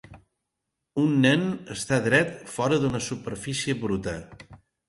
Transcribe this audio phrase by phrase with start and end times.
[1.01, 1.43] Un nen
[1.77, 4.19] està dret fora d'una superfície bruta